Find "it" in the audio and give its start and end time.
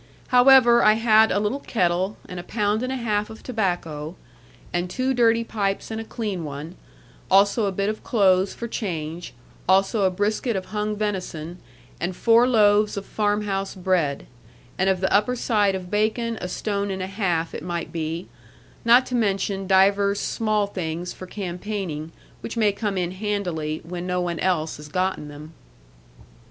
17.53-17.61